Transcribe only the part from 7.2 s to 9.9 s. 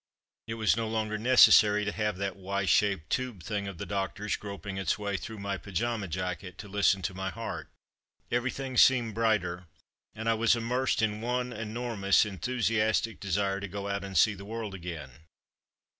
heart. Everything seemed brighter,